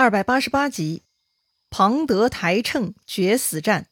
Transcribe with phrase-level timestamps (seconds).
[0.00, 1.02] 二百八十八集，
[1.70, 3.86] 庞德台秤决死战。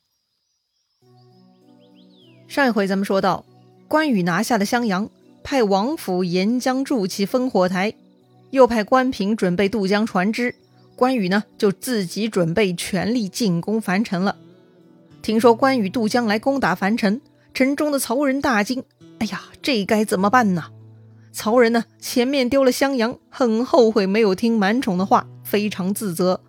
[2.46, 3.44] 上一回咱们说到，
[3.88, 5.10] 关羽拿下了襄阳，
[5.42, 7.92] 派王府沿江筑起烽火台，
[8.50, 10.54] 又派关平准备渡江船只。
[10.94, 14.36] 关羽呢，就自己准备全力进攻樊城了。
[15.22, 17.20] 听说关羽渡江来攻打樊城，
[17.52, 18.84] 城中的曹仁大惊
[19.18, 20.70] ：“哎呀，这该怎么办呢？”
[21.36, 26.40] 曹仁呢，前面丢了襄阳，很后悔没有听满宠的话，非常自责。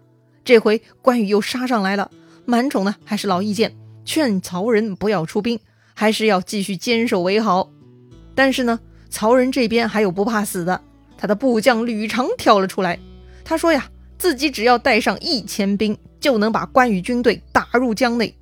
[0.46, 2.10] 这回关羽又杀上来了，
[2.46, 5.60] 满宠呢还是老意见，劝曹仁不要出兵，
[5.94, 7.70] 还是要继续坚守为好。
[8.34, 8.80] 但是呢，
[9.10, 10.82] 曹仁这边还有不怕死的，
[11.18, 12.98] 他的部将吕长跳了出来，
[13.44, 18.34] 他说呀，自己只要带上一千兵，就能把关羽军队打入江内。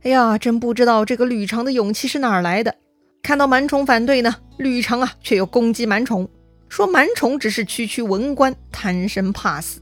[0.00, 2.74] 哎呀，真不知道这个吕长的勇气是哪儿来的。
[3.22, 6.28] 看到满宠反对呢，吕长啊却又攻击满宠，
[6.68, 9.80] 说满宠只是区区文官，贪生怕死。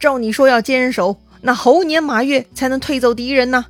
[0.00, 3.66] 照你说要坚守，那猴年马月才能推走敌人呢？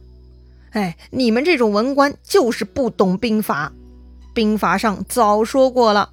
[0.70, 3.73] 哎，你们这种文官就是不懂兵法，
[4.34, 6.11] 兵法上早说过了，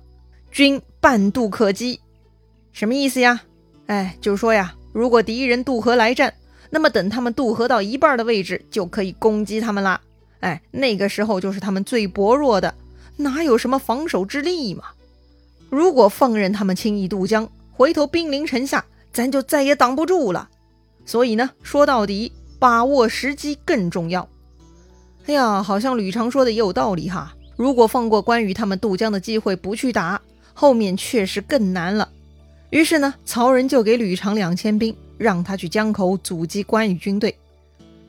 [0.52, 2.00] 军半渡可击，
[2.72, 3.42] 什么意思呀？
[3.88, 6.34] 哎，就说呀，如果敌人渡河来战，
[6.70, 10.02] 那么等他们渡河到一半的位置，就可以攻击他们啦。
[10.40, 12.74] 哎，那个时候就是他们最薄弱的。
[13.18, 14.84] 哪有什么防守之力嘛？
[15.70, 20.50] 如果放任他们轻易渡江，回头兵临城下，咱就再也挡不住了。
[21.06, 24.28] 所以呢，说到底，把握时机更重要。
[25.28, 27.36] 哎呀，好像吕长说的也有道理哈。
[27.56, 30.22] 如果放过关羽他们渡江的机会不去打，
[30.54, 32.10] 后面确实更难了。
[32.70, 37.38] 于是呢，曹仁就给吕长两千兵，让他去江口阻击关羽军队。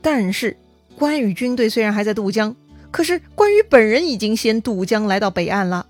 [0.03, 0.57] 但是
[0.97, 2.55] 关羽军队虽然还在渡江。
[2.97, 5.85] 可是关羽本人已经先渡江来到北岸了，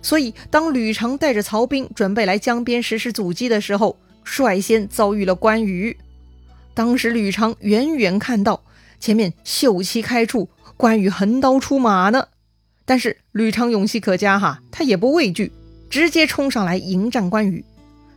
[0.00, 5.94] 所以当吕长带着曹兵准备来江边实施阻击的时候，率先遭遇了关羽。
[6.72, 8.62] 当时吕长远远看到
[8.98, 10.48] 前面秀旗开处，
[10.78, 12.28] 关羽横刀出马呢。
[12.86, 15.52] 但是吕长勇气可嘉哈，他也不畏惧，
[15.90, 17.62] 直接冲上来迎战关羽。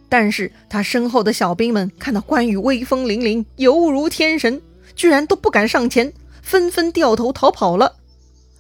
[0.08, 4.62] 但是他身后的小兵们看到关羽威风凛凛，犹如天神，
[4.96, 7.97] 居然都不敢上前，纷纷掉头逃跑了。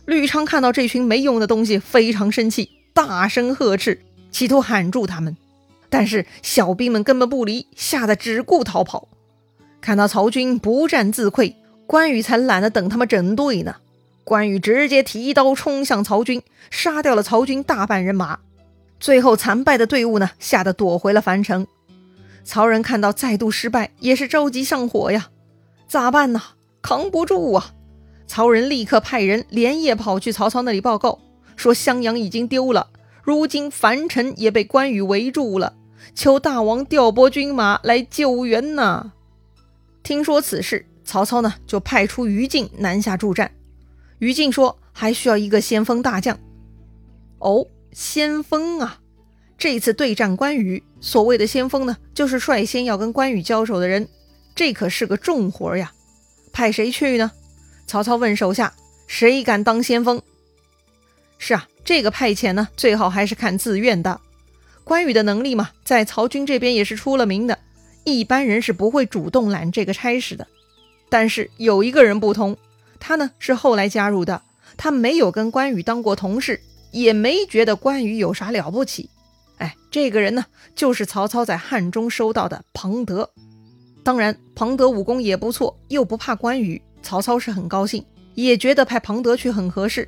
[0.09, 5.37] 吕昌看到这群没用的东西，非常生气，大声呵斥，企图喊住他们。
[5.87, 9.07] 但是小兵们根本不理，吓得只顾逃跑。
[9.79, 11.53] 看到曹军不战自溃，
[11.85, 13.75] 关羽才懒得等他们整队呢。
[14.23, 18.39] 关羽直接提刀冲向曹军，杀掉了曹军大半人马。
[18.99, 21.67] 最后惨败的队伍呢，吓得躲回了樊城。
[22.43, 25.29] 曹仁看到再度失败，也是着急上火呀。
[25.87, 26.41] 咋办呢？
[26.81, 27.73] 扛不住啊！
[28.29, 31.17] 曹仁立刻派人连夜跑去曹操那里报告，
[31.55, 32.91] 说襄阳已经丢了，
[33.23, 35.73] 如今樊城也被关羽围住了，
[36.13, 39.13] 求大王调拨军马来救援呐。
[40.03, 43.51] 听说此事，曹操呢就派出于禁南下助战。
[44.19, 46.37] 于禁说还需要一个先锋大将。
[47.39, 48.99] 哦，先锋啊！
[49.57, 54.07] 这次对战关羽，所谓的先锋呢，就是率先要跟关羽交手的人，
[54.53, 55.91] 这可是个重活呀。
[56.53, 57.31] 派谁去呢？
[57.89, 58.71] 曹操问手下
[59.07, 60.21] ：“谁敢当先锋？”
[61.39, 64.21] 是啊，这个派遣呢，最好还是看自愿的。
[64.83, 67.57] 关羽的能力嘛，在曹军这边也是出了名的，
[68.03, 70.45] 一般人是不会主动揽这个差事的。
[71.09, 72.55] 但是有一个人不同，
[72.99, 74.43] 他呢是后来加入的，
[74.77, 76.61] 他没有跟关羽当过同事，
[76.91, 79.09] 也没觉得关羽有啥了不起。
[79.57, 80.45] 哎，这个人呢，
[80.75, 83.31] 就是曹操在汉中收到的庞德。
[84.03, 86.79] 当然，庞德武功也不错，又不怕关羽。
[87.01, 88.03] 曹操是很高兴，
[88.35, 90.07] 也觉得派庞德去很合适。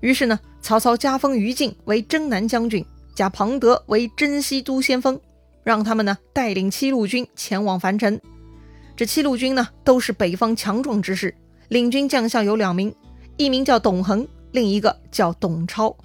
[0.00, 5.18] 于是呢，曹操加封于禁为征南将军，加庞德为征西都先锋，
[5.64, 8.20] 让他们呢带领七路军前往樊城。
[8.94, 11.34] 这七路军呢都是北方强壮之士，
[11.68, 12.94] 领军将相有两名，
[13.36, 15.96] 一名叫董恒，另一个叫董超。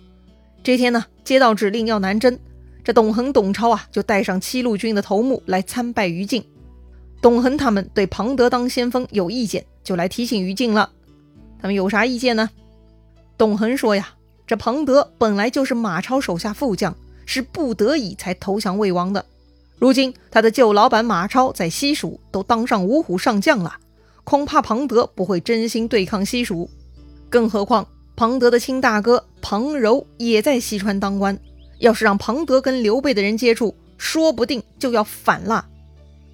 [0.63, 2.37] 这天呢，接到指令要南征，
[2.83, 6.43] 这董恒、董超啊就带上七路军的头目来参拜于禁。
[7.21, 9.65] 董恒他们对庞德当先锋有意见。
[9.83, 10.91] 就来提醒于禁了，
[11.59, 12.47] 他们有啥意见呢？
[13.35, 14.09] 董恒说呀，
[14.45, 16.95] 这庞德本来就是马超手下副将，
[17.25, 19.25] 是不得已才投降魏王的。
[19.79, 23.77] 如今他的旧老板马超在西蜀都当上五虎上将了，
[24.23, 26.69] 恐怕庞德不会真心对抗西蜀。
[27.27, 31.39] 更何况庞德的亲大哥庞柔也在西川当官，
[31.79, 35.67] 要是让庞德跟刘备的人接触，说不定就要反了。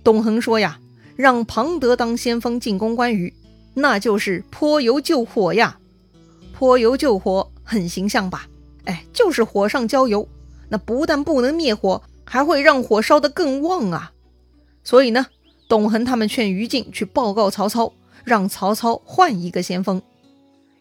[0.08, 0.80] 董恒说呀。
[1.18, 3.34] 让庞德当先锋进攻关羽，
[3.74, 5.80] 那就是泼油救火呀！
[6.54, 8.48] 泼油救火很形象吧？
[8.86, 10.30] 哎，就是火上浇油，
[10.70, 14.12] 那不但不能灭火，还会让火烧得更旺啊！
[14.84, 15.26] 所以呢，
[15.68, 17.92] 董恒他们劝于禁去报告曹操，
[18.24, 20.00] 让曹操换一个先锋。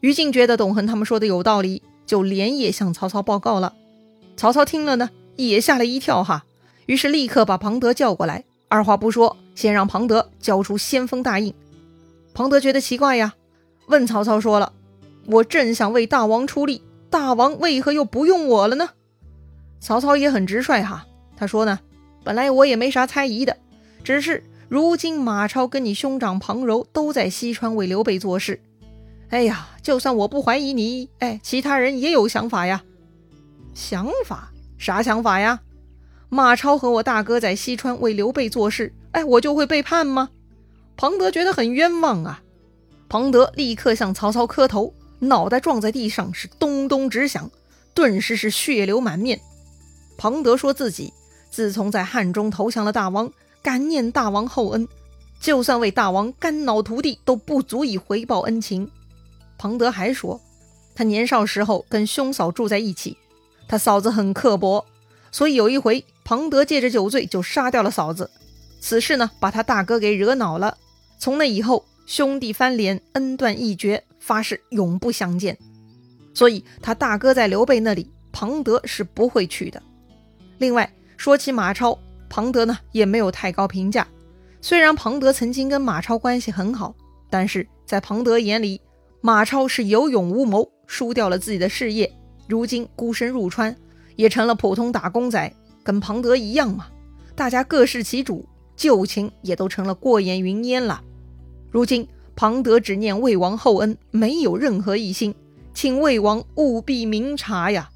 [0.00, 3.72] 于禁觉得董恒他们说的有道理，就连夜向曹操报告了。
[4.36, 6.44] 曹操听了呢，也吓了一跳哈，
[6.84, 11.54] 于是立刻把庞德叫过来，二话不说，先让庞德交出先锋大印。
[12.34, 13.34] 庞德觉得奇怪呀，
[13.86, 14.72] 问曹操说了
[15.26, 18.90] ：“我正想为大王出力，大王为何又不用我了呢？”
[19.80, 21.80] 曹操也很直率哈，他说呢
[22.24, 23.56] ：“本来我也没啥猜疑的，
[24.04, 28.60] 只是……”如今马超跟你兄长庞柔都在西川为刘备做事，
[29.28, 32.82] 哎呀，就算我不怀疑你，哎，其他人也有想法呀。
[33.74, 34.50] 想法？
[34.76, 35.60] 啥想法呀？
[36.28, 40.30] 马超和我大哥在西川为刘备做事，哎，我就会背叛吗？
[40.96, 42.42] 庞德觉得很冤枉啊。
[43.08, 47.50] 庞德立刻向曹操磕头，脑袋撞在地上是咚咚直响，
[47.94, 49.40] 顿时是血流满面。
[50.18, 51.12] 庞德说自己
[51.50, 53.30] 自从在汉中投降了大王。
[53.62, 54.86] 感念大王厚恩，
[55.40, 58.88] 就算为大王肝脑涂地都不足以回报恩情。
[59.58, 60.40] 庞德还说，
[60.94, 63.16] 他年少时候跟兄嫂住在一起，
[63.66, 64.86] 他嫂子很刻薄，
[65.36, 68.30] 所以有一回庞德借着酒醉就杀掉了嫂子。
[68.80, 70.78] 此事呢，把他大哥给惹恼了。
[71.18, 75.58] 从那以后，兄弟翻脸，恩断义绝，发誓永不相见。
[76.32, 79.82] 所以他大哥在刘备那里，庞德是不会去的。
[80.56, 81.98] 另外说起马超。
[82.30, 84.08] 庞德呢也没有太高评价。
[84.62, 86.94] 虽然庞德曾经跟马超关系很好，
[87.28, 88.80] 但是在庞德眼里，
[89.20, 92.10] 马超是有勇无谋，输掉了自己的事业，
[92.48, 93.76] 如今孤身入川，
[94.16, 95.54] 也成了普通打工仔，
[95.84, 96.86] 跟庞德一样嘛。
[97.34, 98.44] 大家各事其主，
[98.76, 101.02] 旧情也都成了过眼云烟了。
[101.70, 105.34] 如今庞德只念魏王厚恩，没有任何异心，
[105.72, 107.88] 请魏王务必明察呀。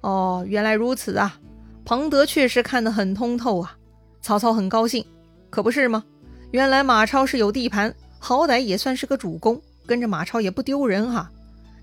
[0.00, 1.38] 哦，原来如此啊。
[1.84, 3.76] 庞德确实看得很通透啊，
[4.20, 5.04] 曹操很高兴，
[5.50, 6.04] 可不是吗？
[6.52, 11.30] 原来马超是有地盘，好歹也算是个主公，跟着马超也不丢人哈。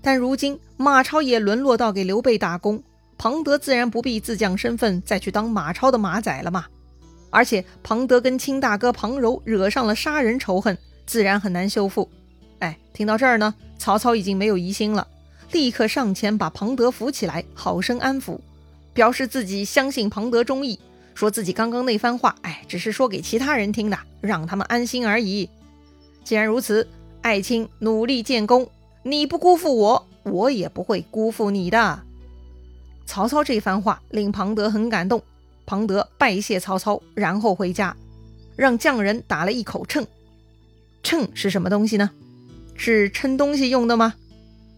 [0.00, 2.82] 但如今马超也沦落到给刘备打工，
[3.22, 6.64] 庞德自然不必自降身份再去当马超的马仔了嘛。
[7.28, 12.08] 而且庞德跟亲大哥庞柔惹上了杀人仇恨，自然很难修复。
[12.60, 15.06] 哎，听到这儿呢，曹操已经没有疑心了，
[15.52, 18.38] 立刻上前把庞德扶起来，好生安抚。
[18.94, 20.80] 表示自己相信庞德忠义，
[21.14, 25.46] 说自己刚刚那番话，哎，只是说给其他人听的，让他们安心而已。
[26.24, 26.88] 既然如此，
[27.20, 28.66] 爱卿努力建功，
[29.02, 32.04] 你不辜负我，我也不会辜负你的。
[33.10, 35.20] 曹操这番话令庞德很感动，
[35.66, 37.96] 庞德拜谢曹操，然后回家，
[38.54, 40.06] 让匠人打了一口秤。
[41.02, 42.12] 秤是什么东西呢？
[42.76, 44.14] 是称东西用的吗？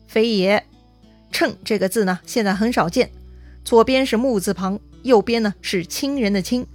[0.08, 0.64] 非也。
[1.31, 3.11] 秤这个字呢，现在很少见。
[3.67, 6.67] 左边是木字旁，右边呢是亲人的亲，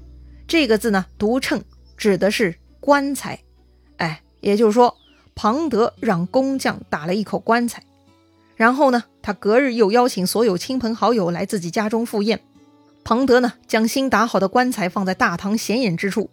[0.48, 1.63] 这个字呢读秤，
[1.98, 3.39] 指的是棺材。
[3.95, 4.95] 哎，也就是说，
[5.33, 7.81] 庞德让工匠打了一口棺材，
[8.57, 12.42] 然后呢，他隔日又邀请所有亲朋好友来自己家中赴宴。
[13.04, 16.30] 庞德呢将新打好的棺材放在大堂显眼之处，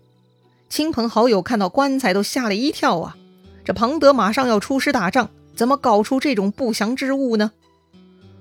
[0.69, 3.17] 亲朋好友看到棺材都吓了一跳啊！
[3.65, 7.53] 这庞德马上要出师打仗，怎么搞出这种不祥之物呢？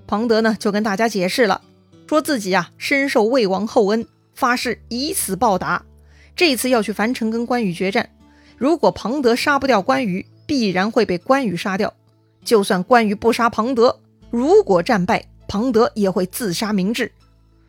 [0.07, 1.61] 庞德呢就跟大家解释了。
[2.07, 5.83] 说自己啊深受魏王厚恩，发誓以死报答。
[6.35, 8.09] 这次要去樊城跟关羽决战，
[8.57, 11.93] 如果庞德杀不掉关羽，必然会被关羽杀掉。
[12.43, 17.11] 就算关羽不杀庞德，如果战败，庞德也会自杀明志。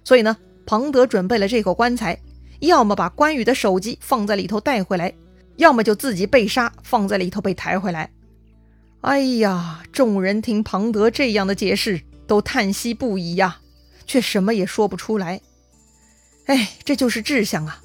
[0.04, 2.18] 所以呢，庞德准备了这口棺材，
[2.60, 5.12] 要么把关羽的首级放在里头带回来，
[5.56, 8.10] 要么就自己被杀放在里头被抬回来。
[9.02, 13.60] 哎呀，众人听庞德这样的解释，都叹息不已呀。
[14.06, 15.40] 却什么也说不出来，
[16.44, 17.80] 哎，这就是志向啊！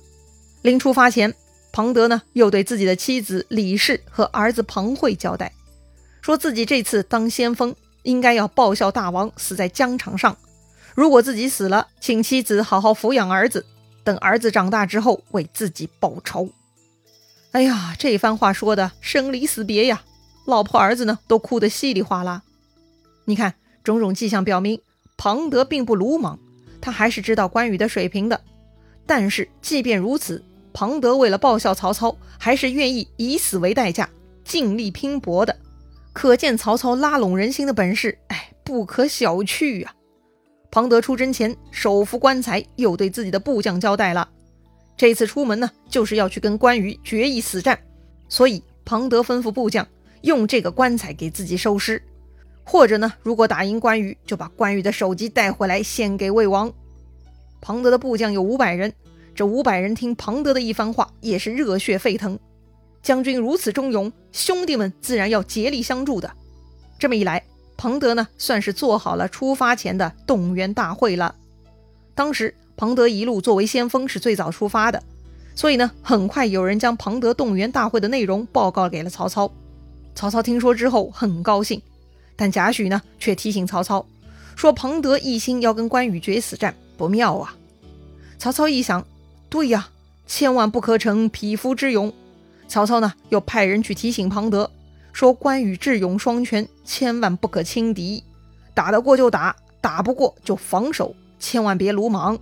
[0.61, 1.33] 临出发前，
[1.71, 5.53] 庞德呢又对自己的妻子李氏和儿子庞慧交代，
[6.21, 10.37] 说自己这次当先锋，应该要报效大王死在疆场上。
[10.95, 13.65] 如果自己死了，请妻子好好抚养儿子，
[14.03, 16.49] 等儿子长大之后为自己报仇。
[17.51, 20.03] 哎呀，这番话说的生离死别呀！
[20.45, 22.43] 老婆儿子呢都哭得稀里哗啦。
[23.25, 24.81] 你看，种种迹象表明。
[25.17, 26.39] 庞德并不鲁莽，
[26.79, 28.41] 他还是知道关羽的水平的。
[29.05, 34.09] 但是即便如此，庞德为了报效曹操，还是愿意以死为代价，
[34.43, 35.55] 尽力拼搏的。
[36.11, 39.93] 可见曹操拉拢人心的本事，哎，不可小觑啊！
[40.71, 44.27] 庞德出征前手扶棺材，又对自己的部将交代了：
[44.97, 47.79] 这次出门呢，就是要去跟关羽决一死战。
[48.27, 49.87] 所以庞德吩咐部将
[50.21, 52.01] 用这个棺材给自己收尸。
[52.63, 56.71] 或者呢，如果打赢关羽，就把关羽的首级带回来献给魏王。
[57.61, 58.93] 庞德的部将有五百人，
[59.33, 62.37] 这五百人听庞德的一番话，也是热血沸腾。
[63.01, 66.31] 将军如此忠勇，兄弟们自然要竭力相助的。
[66.99, 67.43] 这么一来，
[67.77, 71.35] 庞德呢，算是做好了出发前的动员大会了。
[72.13, 75.01] 当时，庞德一路作为先锋，是最早出发的，
[75.55, 79.49] 所以呢，很快有人将庞德动员大会的内容报告给了曹操。
[80.13, 81.81] 曹操听说之后很高兴，
[82.35, 84.05] 但贾诩呢，却提醒曹操
[84.57, 87.55] 说：“庞德一心要跟关羽决死战，不妙啊。”
[88.37, 89.05] 曹操一想，
[89.49, 89.89] 对呀，
[90.27, 92.13] 千万不可逞匹夫之勇。
[92.69, 94.69] 曹操呢，又派人去提醒庞德。
[95.11, 98.23] 说关羽智勇双全，千万不可轻敌，
[98.75, 102.39] 打得过就打，打不过就防守，千万别鲁莽。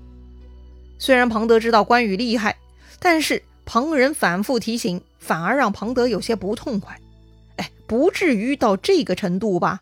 [0.99, 2.57] 虽然庞德知道关羽厉害，
[2.99, 6.99] 但是旁人反复提醒，反而让庞德有些不痛快。
[7.55, 9.79] 哎，不至于到这个程度吧？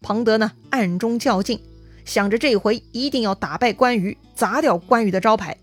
[0.00, 1.60] 庞德呢，暗中较劲，
[2.06, 5.56] 想着这回一定要打败关羽，砸掉关羽的招牌。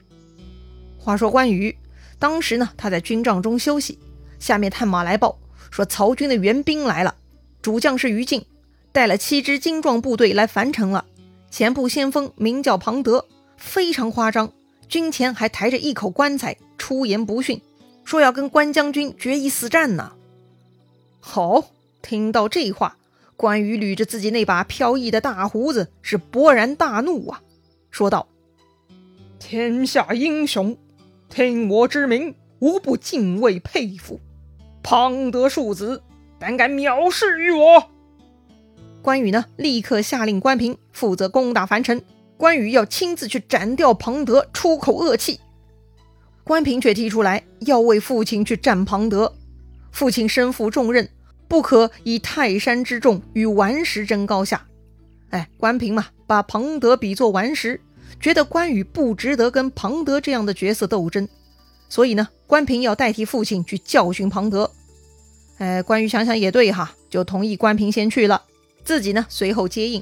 [0.99, 1.75] 话说关羽
[2.19, 3.97] 当时呢，他在军帐中休息，
[4.39, 5.37] 下面探马来报。
[5.71, 7.13] 说曹军的援兵来了，
[7.61, 8.43] 主将是于禁，
[8.91, 11.05] 带了七支精壮部队来樊城了。
[11.51, 14.51] 前部先锋名叫庞德，非常夸张，
[14.87, 17.61] 军前还抬着一口棺材，出言不逊，
[18.03, 20.13] 说要跟关将军决一死战呢。
[21.19, 21.65] 好，
[22.01, 22.97] 听到这话，
[23.35, 27.41] 关羽捋着自己那把飘逸的大胡子，是勃然大怒啊，
[27.91, 28.27] 说道
[29.37, 30.75] ：“天下英雄，
[31.29, 34.19] 听我之名，无不敬畏佩服。”
[34.81, 36.01] 庞德庶子
[36.39, 37.89] 胆敢藐视于我！
[39.01, 42.01] 关羽呢，立刻下令关平负责攻打樊城，
[42.37, 45.39] 关羽要亲自去斩掉庞德，出口恶气。
[46.43, 49.35] 关平却提出来要为父亲去战庞德，
[49.91, 51.07] 父亲身负重任，
[51.47, 54.65] 不可以泰山之重与顽石争高下。
[55.29, 57.79] 哎，关平嘛，把庞德比作顽石，
[58.19, 61.27] 觉得关羽不值得跟庞德这样的角色斗争。
[61.89, 64.71] 所以呢，关平要代替父亲去教训庞德。
[65.57, 68.43] 哎，关羽想想也对哈，就同意关平先去了，
[68.85, 70.01] 自己呢随后接应。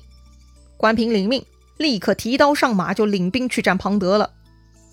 [0.76, 1.44] 关平领命，
[1.78, 4.32] 立刻提刀上马，就领兵去战庞德了。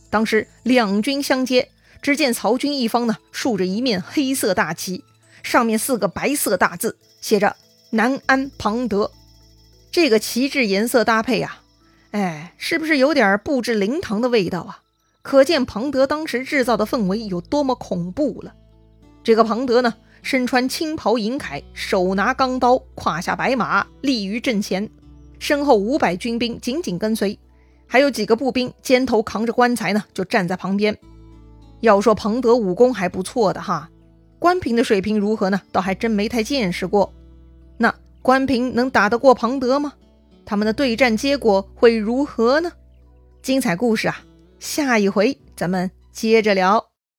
[0.09, 1.69] 当时两军相接，
[2.01, 5.05] 只见曹军一方呢竖着一面黑色大旗，
[5.43, 7.57] 上面四个白色大字，写着
[7.91, 9.11] “南安庞德”。
[9.91, 11.61] 这个旗帜颜色搭配啊，
[12.13, 14.81] 哎，是不是有点布置灵堂的味道啊？
[15.25, 18.55] 可见庞德当时制造的氛围有多么恐怖了。
[19.25, 24.91] 这个庞德呢，身穿青袍银铠，手拿钢刀，胯下白马，立于阵前，
[25.39, 27.39] 身后五百军兵紧紧跟随，
[27.87, 30.97] 还有几个步兵肩头扛着棺材呢，就站在旁边。
[31.81, 33.89] 要说庞德武功还不错的哈，
[34.39, 35.63] 关平的水平如何呢？
[35.73, 37.11] 倒还真没太见识过。
[37.79, 39.95] 那关平能打得过庞德吗？
[40.45, 42.71] 他们的对战结果会如何呢？
[43.41, 44.23] 精彩故事啊！
[44.65, 46.94] 下一回咱们接着聊。